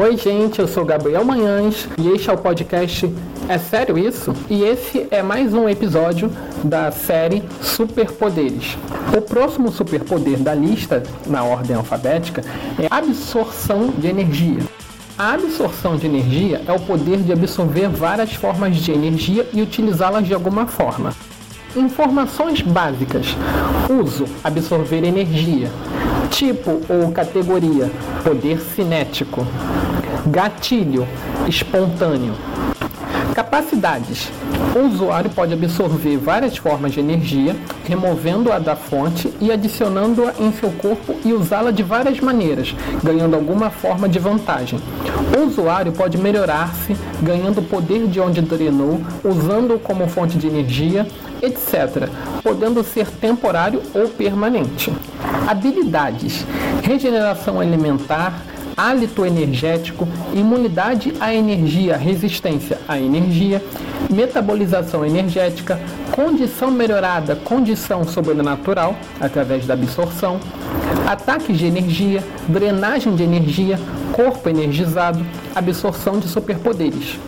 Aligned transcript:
Oi, 0.00 0.16
gente, 0.16 0.60
eu 0.60 0.68
sou 0.68 0.84
Gabriel 0.84 1.24
Manhães 1.24 1.88
e 1.98 2.06
este 2.10 2.30
é 2.30 2.32
o 2.32 2.38
podcast 2.38 3.12
É 3.48 3.58
Sério 3.58 3.98
Isso? 3.98 4.32
E 4.48 4.62
esse 4.62 5.08
é 5.10 5.24
mais 5.24 5.52
um 5.52 5.68
episódio 5.68 6.30
da 6.62 6.92
série 6.92 7.42
Superpoderes. 7.60 8.78
O 9.12 9.20
próximo 9.20 9.72
superpoder 9.72 10.38
da 10.38 10.54
lista, 10.54 11.02
na 11.26 11.42
ordem 11.42 11.74
alfabética, 11.74 12.44
é 12.78 12.86
absorção 12.88 13.88
de 13.88 14.06
energia. 14.06 14.60
A 15.18 15.32
absorção 15.32 15.96
de 15.96 16.06
energia 16.06 16.62
é 16.64 16.72
o 16.72 16.78
poder 16.78 17.18
de 17.18 17.32
absorver 17.32 17.88
várias 17.88 18.32
formas 18.34 18.76
de 18.76 18.92
energia 18.92 19.48
e 19.52 19.60
utilizá-las 19.60 20.24
de 20.24 20.32
alguma 20.32 20.68
forma. 20.68 21.12
Informações 21.74 22.62
básicas: 22.62 23.36
uso, 23.90 24.26
absorver 24.44 25.02
energia. 25.02 25.68
Tipo 26.30 26.80
ou 26.88 27.10
categoria: 27.10 27.90
poder 28.22 28.60
cinético. 28.60 29.46
Gatilho: 30.30 31.08
espontâneo. 31.48 32.34
Capacidades: 33.34 34.30
o 34.76 34.86
usuário 34.86 35.30
pode 35.30 35.54
absorver 35.54 36.18
várias 36.18 36.56
formas 36.56 36.92
de 36.92 37.00
energia, 37.00 37.56
removendo-a 37.86 38.58
da 38.58 38.76
fonte 38.76 39.32
e 39.40 39.50
adicionando-a 39.50 40.34
em 40.38 40.52
seu 40.52 40.70
corpo 40.72 41.14
e 41.24 41.32
usá-la 41.32 41.70
de 41.70 41.82
várias 41.82 42.20
maneiras, 42.20 42.74
ganhando 43.02 43.36
alguma 43.36 43.70
forma 43.70 44.08
de 44.08 44.18
vantagem. 44.18 44.78
O 45.36 45.46
usuário 45.46 45.92
pode 45.92 46.18
melhorar-se, 46.18 46.94
ganhando 47.22 47.62
poder 47.62 48.06
de 48.06 48.20
onde 48.20 48.42
drenou, 48.42 49.00
usando-o 49.24 49.78
como 49.78 50.08
fonte 50.08 50.36
de 50.36 50.46
energia, 50.46 51.06
etc., 51.40 52.08
podendo 52.42 52.82
ser 52.84 53.06
temporário 53.06 53.80
ou 53.94 54.08
permanente. 54.08 54.92
Habilidades: 55.46 56.44
regeneração 56.82 57.60
alimentar, 57.60 58.42
hálito 58.78 59.26
energético, 59.26 60.06
imunidade 60.32 61.12
à 61.18 61.34
energia, 61.34 61.96
resistência 61.96 62.78
à 62.86 62.96
energia, 62.96 63.60
metabolização 64.08 65.04
energética, 65.04 65.80
condição 66.12 66.70
melhorada, 66.70 67.34
condição 67.34 68.04
sobrenatural, 68.04 68.94
através 69.20 69.66
da 69.66 69.74
absorção, 69.74 70.38
ataques 71.08 71.58
de 71.58 71.66
energia, 71.66 72.22
drenagem 72.46 73.16
de 73.16 73.24
energia, 73.24 73.80
corpo 74.12 74.48
energizado, 74.48 75.26
absorção 75.56 76.20
de 76.20 76.28
superpoderes. 76.28 77.18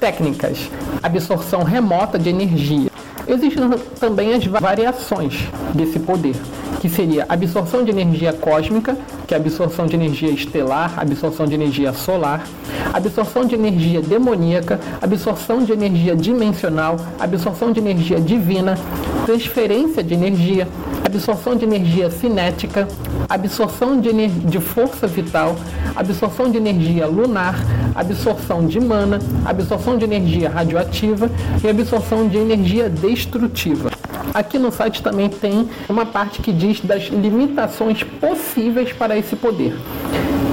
Técnicas: 0.00 0.68
absorção 1.00 1.62
remota 1.62 2.18
de 2.18 2.30
energia. 2.30 2.90
Existem 3.28 3.70
também 4.00 4.34
as 4.34 4.44
variações 4.44 5.38
desse 5.72 6.00
poder 6.00 6.34
que 6.80 6.88
seria 6.88 7.26
absorção 7.28 7.84
de 7.84 7.90
energia 7.90 8.32
cósmica, 8.32 8.96
que 9.26 9.34
é 9.34 9.36
absorção 9.36 9.86
de 9.86 9.94
energia 9.94 10.30
estelar, 10.30 10.98
absorção 10.98 11.46
de 11.46 11.54
energia 11.54 11.92
solar, 11.92 12.46
absorção 12.92 13.44
de 13.44 13.54
energia 13.54 14.00
demoníaca, 14.00 14.80
absorção 15.00 15.62
de 15.62 15.72
energia 15.72 16.16
dimensional, 16.16 16.96
absorção 17.18 17.70
de 17.70 17.80
energia 17.80 18.18
divina, 18.18 18.78
transferência 19.26 20.02
de 20.02 20.14
energia, 20.14 20.66
absorção 21.04 21.54
de 21.54 21.66
energia 21.66 22.10
cinética, 22.10 22.88
absorção 23.28 24.00
de, 24.00 24.28
de 24.28 24.58
força 24.58 25.06
vital, 25.06 25.56
absorção 25.94 26.50
de 26.50 26.56
energia 26.56 27.06
lunar, 27.06 27.56
absorção 27.94 28.66
de 28.66 28.80
mana, 28.80 29.18
absorção 29.44 29.98
de 29.98 30.04
energia 30.04 30.48
radioativa 30.48 31.30
e 31.62 31.68
absorção 31.68 32.26
de 32.26 32.38
energia 32.38 32.88
destrutiva. 32.88 33.90
Aqui 34.32 34.58
no 34.58 34.70
site 34.70 35.02
também 35.02 35.28
tem 35.28 35.68
uma 35.88 36.06
parte 36.06 36.40
que 36.40 36.52
diz 36.52 36.80
das 36.80 37.04
limitações 37.04 38.02
possíveis 38.04 38.92
para 38.92 39.18
esse 39.18 39.34
poder. 39.34 39.76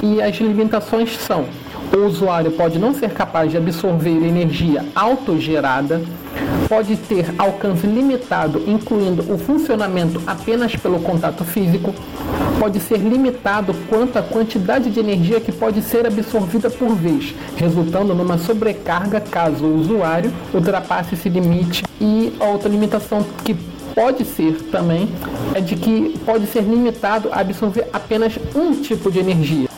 E 0.02 0.20
as 0.20 0.36
limitações 0.36 1.16
são: 1.16 1.44
o 1.96 2.04
usuário 2.04 2.50
pode 2.50 2.78
não 2.78 2.92
ser 2.92 3.10
capaz 3.10 3.50
de 3.50 3.56
absorver 3.56 4.10
energia 4.10 4.84
autogerada, 4.94 6.02
pode 6.68 6.96
ter 6.96 7.32
alcance 7.38 7.86
limitado, 7.86 8.62
incluindo 8.66 9.22
o 9.32 9.38
funcionamento 9.38 10.20
apenas 10.26 10.74
pelo 10.74 10.98
contato 11.00 11.44
físico, 11.44 11.94
pode 12.58 12.80
ser 12.80 12.98
limitado 12.98 13.72
quanto 13.88 14.18
à 14.18 14.22
quantidade 14.22 14.90
de 14.90 14.98
energia 15.00 15.40
que 15.40 15.52
pode 15.52 15.82
ser 15.82 16.06
absorvida 16.06 16.68
por 16.68 16.94
vez, 16.94 17.34
resultando 17.56 18.14
numa 18.14 18.38
sobrecarga 18.38 19.20
caso 19.20 19.64
o 19.64 19.78
usuário 19.78 20.32
ultrapasse 20.52 21.14
esse 21.14 21.28
limite. 21.28 21.87
E 22.00 22.32
a 22.38 22.44
outra 22.46 22.68
limitação 22.68 23.24
que 23.44 23.54
pode 23.94 24.24
ser 24.24 24.54
também 24.70 25.08
é 25.54 25.60
de 25.60 25.74
que 25.74 26.16
pode 26.24 26.46
ser 26.46 26.62
limitado 26.62 27.30
a 27.32 27.40
absorver 27.40 27.88
apenas 27.92 28.38
um 28.54 28.72
tipo 28.80 29.10
de 29.10 29.18
energia. 29.18 29.68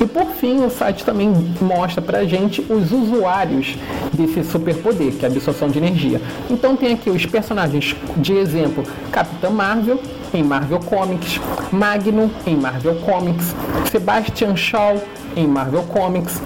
E 0.00 0.06
por 0.06 0.26
fim, 0.26 0.64
o 0.64 0.70
site 0.70 1.04
também 1.04 1.32
mostra 1.60 2.02
pra 2.02 2.24
gente 2.24 2.60
os 2.68 2.92
usuários 2.92 3.76
desse 4.12 4.44
superpoder, 4.44 5.12
que 5.12 5.24
é 5.24 5.28
a 5.28 5.30
absorção 5.30 5.68
de 5.68 5.78
energia. 5.78 6.20
Então 6.50 6.76
tem 6.76 6.92
aqui 6.92 7.10
os 7.10 7.24
personagens 7.26 7.96
de 8.16 8.34
exemplo, 8.34 8.84
Capitã 9.10 9.50
Marvel 9.50 10.00
em 10.34 10.42
Marvel 10.42 10.80
Comics, 10.80 11.40
Magno 11.72 12.30
em 12.46 12.56
Marvel 12.56 12.96
Comics, 12.96 13.54
Sebastian 13.90 14.54
Shaw 14.56 15.02
em 15.36 15.46
Marvel 15.46 15.82
Comics, 15.84 16.40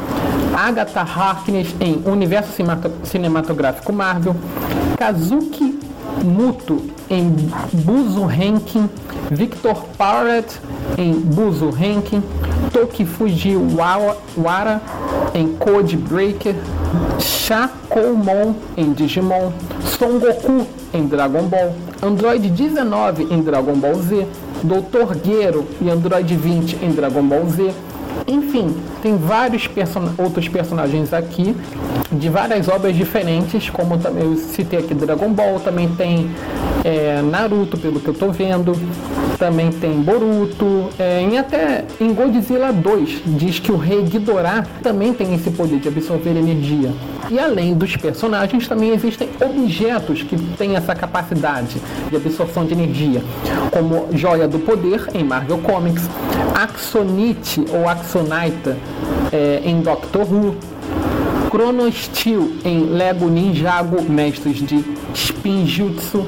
Agatha 0.61 1.01
Harkness 1.01 1.75
em 1.81 2.03
Universo 2.05 2.53
Cinematográfico 3.05 3.95
Marvel, 3.95 4.37
Kazuki 4.99 5.79
Muto 6.23 6.83
em 7.09 7.35
Buzo 7.73 8.25
Ranking, 8.27 8.91
Victor 9.31 9.87
Parrott 9.97 10.61
em 10.99 11.15
Buzo 11.15 11.71
Ranking, 11.71 12.23
Toki 12.75 13.07
Fujiwara 13.07 14.83
em 15.33 15.49
Code 15.55 15.97
Breaker, 15.97 16.55
Shakomon 17.19 18.55
em 18.77 18.93
Digimon, 18.93 19.53
Son 19.99 20.19
Goku 20.19 20.67
em 20.93 21.07
Dragon 21.07 21.45
Ball, 21.45 21.75
Android 22.03 22.51
19 22.51 23.29
em 23.31 23.41
Dragon 23.41 23.77
Ball 23.77 23.95
Z, 23.95 24.27
Dr. 24.63 25.17
Gero 25.25 25.67
e 25.81 25.89
Android 25.89 26.37
20 26.37 26.85
em 26.85 26.91
Dragon 26.91 27.23
Ball 27.23 27.49
Z. 27.49 27.73
Enfim, 28.27 28.75
tem 29.03 29.17
vários 29.17 29.67
person 29.67 30.11
outros 30.19 30.49
personagens 30.49 31.13
aqui 31.13 31.57
de 32.13 32.29
várias 32.29 32.69
obras 32.69 32.95
diferentes, 32.95 33.71
como 33.71 33.99
eu 34.19 34.37
citei 34.37 34.79
aqui 34.79 34.95
Dragon 34.95 35.33
Ball, 35.33 35.61
também 35.61 35.89
tem 35.97 36.31
é, 36.85 37.23
Naruto, 37.23 37.77
pelo 37.79 38.01
que 38.01 38.09
eu 38.09 38.15
tô 38.15 38.31
vendo, 38.31 38.73
também 39.41 39.73
tem 39.73 40.03
Boruto, 40.03 40.91
é, 40.99 41.23
em 41.23 41.39
até 41.39 41.87
em 41.99 42.13
Godzilla 42.13 42.71
2 42.71 43.23
diz 43.25 43.59
que 43.59 43.73
o 43.73 43.77
rei 43.79 44.03
Ghidorah 44.03 44.67
também 44.83 45.15
tem 45.15 45.35
esse 45.35 45.51
poder 45.51 45.81
de 45.81 45.89
absorver 45.89 46.37
energia. 46.37 46.93
E 47.31 47.39
além 47.39 47.73
dos 47.73 47.97
personagens, 47.97 48.69
também 48.69 48.93
existem 48.93 49.31
objetos 49.41 50.23
que 50.23 50.37
têm 50.59 50.77
essa 50.77 50.95
capacidade 50.95 51.81
de 52.11 52.17
absorção 52.17 52.67
de 52.67 52.75
energia, 52.75 53.23
como 53.71 54.09
Joia 54.13 54.47
do 54.47 54.59
Poder 54.59 55.09
em 55.15 55.25
Marvel 55.25 55.59
Comics, 55.59 56.07
Axonite 56.55 57.65
ou 57.73 57.89
Axonite 57.89 58.75
é, 59.33 59.63
em 59.65 59.81
Doctor 59.81 60.31
Who, 60.31 60.55
Chrono 61.49 61.91
Steel 61.91 62.53
em 62.63 62.85
Lego 62.85 63.29
Ninjago 63.29 64.03
Mestres 64.03 64.59
de 64.59 64.85
Spinjutsu, 65.15 66.27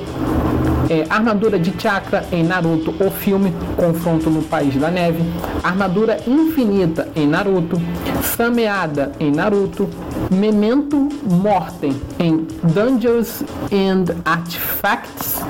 é, 0.88 1.04
armadura 1.08 1.58
de 1.58 1.72
chakra 1.80 2.24
em 2.32 2.42
Naruto, 2.42 2.94
o 3.04 3.10
filme 3.10 3.52
Confronto 3.76 4.30
no 4.30 4.42
País 4.42 4.74
da 4.76 4.90
Neve, 4.90 5.22
armadura 5.62 6.18
infinita 6.26 7.08
em 7.14 7.26
Naruto, 7.26 7.80
sameada 8.22 9.12
em 9.18 9.30
Naruto, 9.30 9.88
Memento 10.30 11.08
Mortem 11.24 11.94
em 12.18 12.46
Dungeons 12.62 13.42
and 13.72 14.14
Artifacts. 14.24 15.40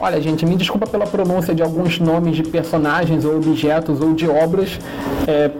Olha, 0.00 0.20
gente, 0.20 0.44
me 0.44 0.56
desculpa 0.56 0.86
pela 0.86 1.06
pronúncia 1.06 1.54
de 1.54 1.62
alguns 1.62 1.98
nomes 1.98 2.36
de 2.36 2.42
personagens 2.42 3.24
ou 3.24 3.36
objetos 3.36 4.00
ou 4.00 4.14
de 4.14 4.28
obras. 4.28 4.78
É, 5.26 5.50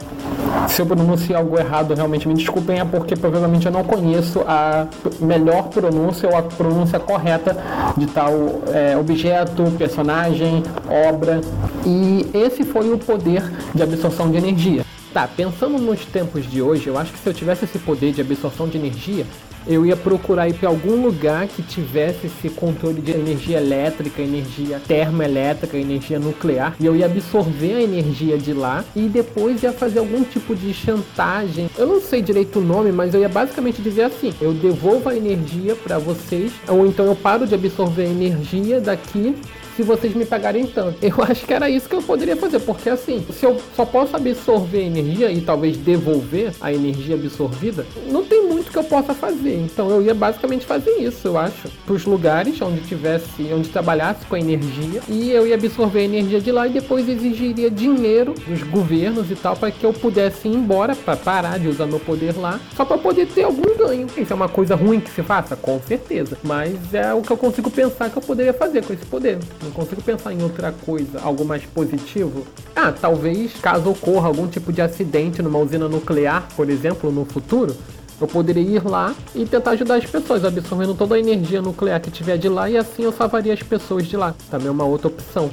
se 0.69 0.81
eu 0.81 0.87
pronunciei 0.87 1.37
algo 1.37 1.59
errado, 1.59 1.95
realmente 1.95 2.27
me 2.27 2.35
desculpem, 2.35 2.81
é 2.81 2.85
porque 2.85 3.15
provavelmente 3.17 3.67
eu 3.67 3.73
não 3.73 3.85
conheço 3.85 4.41
a 4.47 4.87
melhor 5.21 5.69
pronúncia 5.69 6.29
ou 6.29 6.37
a 6.37 6.43
pronúncia 6.43 6.99
correta 6.99 7.57
de 7.97 8.07
tal 8.07 8.33
é, 8.73 8.97
objeto, 8.97 9.65
personagem, 9.79 10.63
obra. 11.09 11.41
E 11.85 12.27
esse 12.35 12.65
foi 12.65 12.93
o 12.93 12.99
poder 12.99 13.43
de 13.75 13.83
absorção 13.83 14.31
de 14.31 14.37
energia. 14.39 14.85
Tá, 15.13 15.27
pensando 15.27 15.79
nos 15.79 16.05
tempos 16.05 16.45
de 16.45 16.61
hoje, 16.61 16.89
eu 16.89 16.99
acho 16.99 17.11
que 17.11 17.19
se 17.19 17.27
eu 17.27 17.33
tivesse 17.33 17.65
esse 17.65 17.79
poder 17.79 18.13
de 18.13 18.21
absorção 18.21 18.69
de 18.69 18.77
energia, 18.77 19.25
eu 19.67 19.85
ia 19.85 19.97
procurar 19.97 20.49
ir 20.49 20.55
para 20.55 20.69
algum 20.69 21.03
lugar 21.03 21.47
que 21.47 21.63
tivesse 21.63 22.27
esse 22.27 22.49
controle 22.49 23.01
de 23.01 23.13
energia 23.13 23.59
elétrica, 23.59 24.23
energia 24.23 24.81
termoelétrica, 24.87 25.77
energia 25.77 26.19
nuclear, 26.19 26.75
e 26.79 26.87
eu 26.87 26.95
ia 26.95 27.07
absorver 27.07 27.75
a 27.75 27.83
energia 27.83 28.39
de 28.39 28.53
lá 28.53 28.85
e 28.95 29.03
depois 29.03 29.63
ia 29.63 29.73
fazer 29.73 29.99
algum 29.99 30.23
tipo 30.23 30.55
de 30.55 30.73
chantagem. 30.73 31.69
Eu 31.77 31.87
não 31.87 32.01
sei 32.01 32.23
direito 32.23 32.59
o 32.59 32.63
nome, 32.63 32.93
mas 32.93 33.15
eu 33.15 33.21
ia 33.21 33.29
basicamente 33.29 33.83
dizer 33.83 34.03
assim: 34.03 34.33
eu 34.41 34.53
devolvo 34.53 35.09
a 35.09 35.17
energia 35.17 35.75
para 35.75 35.99
vocês, 35.99 36.53
ou 36.69 36.87
então 36.87 37.07
eu 37.07 37.17
paro 37.17 37.47
de 37.47 37.55
absorver 37.55 38.05
a 38.05 38.09
energia 38.09 38.81
daqui 38.81 39.35
se 39.77 39.83
vocês 39.83 40.15
me 40.15 40.25
pagarem 40.25 40.67
tanto. 40.67 40.97
Eu 41.03 41.23
acho 41.23 41.47
que 41.47 41.53
era 41.53 41.69
isso 41.69 41.89
que 41.89 41.95
eu 41.95 42.03
poderia 42.03 42.37
fazer, 42.37 42.61
porque 42.61 42.89
assim, 42.89 43.25
se 43.31 43.45
eu 43.45 43.61
só 43.75 43.85
posso 43.85 44.17
absorver 44.17 44.83
energia 44.83 45.31
e 45.31 45.41
talvez 45.41 45.77
devolver 45.77 46.53
a 46.61 46.73
energia 46.73 47.15
absorvida, 47.15 47.87
não 48.11 48.25
tem 48.25 48.47
muito 48.47 48.71
que 48.71 48.79
eu 48.79 48.85
possa 48.85 49.15
fazer. 49.15 49.57
Então 49.57 49.91
eu 49.91 50.03
ia 50.03 50.15
basicamente 50.15 50.65
fazer 50.65 50.91
isso, 50.99 51.29
eu 51.29 51.37
acho, 51.37 51.69
para 51.85 51.95
os 51.95 52.05
lugares 52.05 52.61
onde 52.63 52.81
tivesse, 52.81 53.53
onde 53.53 53.69
trabalhasse 53.69 54.25
com 54.27 54.35
a 54.35 54.41
energia 54.41 55.01
e 55.09 55.31
eu 55.31 55.47
ia 55.47 55.55
absorver 55.55 56.01
a 56.01 56.05
energia 56.05 56.41
de 56.41 56.51
lá 56.51 56.67
e 56.67 56.71
depois 56.71 57.09
exigiria 57.09 57.71
dinheiro 57.71 58.35
dos 58.47 58.63
governos 58.63 59.31
e 59.31 59.35
tal 59.35 59.57
para 59.57 59.71
que 59.71 59.85
eu 59.85 59.93
pudesse 59.93 60.49
ir 60.49 60.55
embora 60.55 60.95
para 60.97 61.17
parar 61.17 61.59
de 61.59 61.69
usar 61.69 61.87
meu 61.87 62.01
poder 62.01 62.37
lá, 62.37 62.59
só 62.75 62.85
para 62.85 62.99
poder 62.99 63.27
ter 63.27 63.43
algum 63.43 63.77
ganho. 63.77 64.07
Isso 64.17 64.33
é 64.33 64.37
uma 64.37 64.49
coisa 64.49 64.75
ruim 64.75 65.01
que 65.01 65.11
se 65.11 65.23
faça, 65.23 65.55
com 65.55 65.81
certeza, 65.81 66.39
mas 66.43 66.95
é 66.95 67.13
o 67.13 67.21
que 67.21 67.31
eu 67.31 67.37
consigo 67.37 67.71
pensar 67.71 68.09
que 68.09 68.17
eu 68.17 68.23
poderia 68.23 68.53
fazer 68.53 68.85
com 68.85 68.93
esse 68.93 69.05
poder. 69.05 69.39
Não 69.67 69.73
consigo 69.73 70.01
pensar 70.01 70.33
em 70.33 70.43
outra 70.43 70.73
coisa, 70.73 71.21
algo 71.21 71.45
mais 71.45 71.65
positivo. 71.67 72.47
Ah, 72.75 72.93
talvez 72.93 73.53
caso 73.55 73.91
ocorra 73.91 74.29
algum 74.29 74.47
tipo 74.47 74.73
de 74.73 74.81
acidente 74.81 75.43
numa 75.43 75.59
usina 75.59 75.89
nuclear, 75.89 76.47
por 76.55 76.71
exemplo, 76.71 77.11
no 77.11 77.25
futuro, 77.25 77.77
eu 78.21 78.29
poderia 78.29 78.63
ir 78.63 78.87
lá 78.87 79.13
e 79.35 79.45
tentar 79.45 79.73
ajudar 79.73 79.97
as 79.97 80.07
pessoas, 80.07 80.45
absorvendo 80.45 80.95
toda 80.95 81.17
a 81.17 81.19
energia 81.19 81.61
nuclear 81.61 82.01
que 82.01 82.11
tiver 82.11 82.39
de 82.39 82.49
lá 82.49 82.71
e 82.71 82.77
assim 82.77 83.03
eu 83.03 83.13
salvaria 83.13 83.53
as 83.53 83.63
pessoas 83.63 84.07
de 84.07 84.17
lá. 84.17 84.35
Também 84.49 84.69
é 84.69 84.71
uma 84.71 84.85
outra 84.85 85.09
opção. 85.09 85.51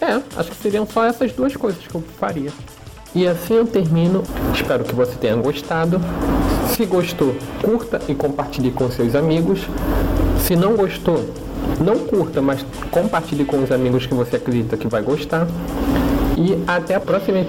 É, 0.00 0.20
acho 0.36 0.50
que 0.50 0.56
seriam 0.56 0.86
só 0.86 1.04
essas 1.04 1.30
duas 1.32 1.54
coisas 1.54 1.86
que 1.86 1.94
eu 1.94 2.02
faria. 2.18 2.50
E 3.14 3.26
assim 3.26 3.54
eu 3.54 3.66
termino. 3.66 4.22
Espero 4.54 4.84
que 4.84 4.94
você 4.94 5.14
tenha 5.16 5.36
gostado. 5.36 6.00
Se 6.74 6.86
gostou, 6.86 7.34
curta 7.62 8.00
e 8.08 8.14
compartilhe 8.14 8.70
com 8.70 8.90
seus 8.90 9.14
amigos. 9.14 9.60
Se 10.40 10.56
não 10.56 10.74
gostou, 10.74 11.28
não 11.80 11.98
curta, 11.98 12.40
mas 12.42 12.64
compartilhe 12.90 13.44
com 13.44 13.62
os 13.62 13.72
amigos 13.72 14.06
que 14.06 14.14
você 14.14 14.36
acredita 14.36 14.76
que 14.76 14.86
vai 14.86 15.02
gostar. 15.02 15.46
E 16.36 16.62
até 16.66 16.94
a 16.94 17.00
próxima 17.00 17.44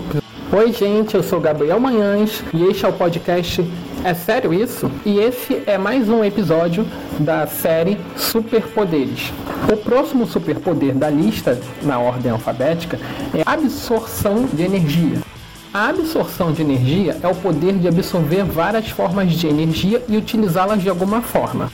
Oi, 0.54 0.74
gente, 0.74 1.16
eu 1.16 1.24
sou 1.24 1.40
Gabriel 1.40 1.80
Manhães 1.80 2.44
e 2.54 2.66
este 2.66 2.86
é 2.86 2.90
o 2.90 2.92
podcast 2.92 3.66
É 4.04 4.14
Sério 4.14 4.54
Isso? 4.54 4.92
E 5.06 5.18
esse 5.18 5.64
é 5.66 5.78
mais 5.78 6.10
um 6.10 6.26
episódio 6.26 6.86
da 7.18 7.48
série 7.48 7.98
Superpoderes. 8.18 9.32
O 9.72 9.78
próximo 9.78 10.28
superpoder 10.28 10.94
da 10.94 11.10
lista, 11.10 11.58
na 11.84 12.00
ordem 12.00 12.34
alfabética, 12.34 13.00
é 13.34 13.44
absorção 13.46 14.46
de 14.52 14.64
energia. 14.64 15.22
A 15.74 15.88
absorção 15.88 16.52
de 16.52 16.62
energia 16.62 17.18
é 17.24 17.28
o 17.30 17.36
poder 17.36 17.78
de 17.78 17.88
absorver 17.88 18.44
várias 18.44 18.90
formas 18.90 19.32
de 19.32 19.48
energia 19.48 20.04
e 20.10 20.18
utilizá-las 20.18 20.82
de 20.82 20.90
alguma 20.90 21.22
forma. 21.22 21.72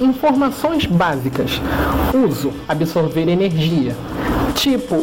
Informações 0.00 0.86
básicas: 0.86 1.60
uso, 2.14 2.52
absorver 2.66 3.28
energia. 3.28 3.94
Tipo, 4.54 4.96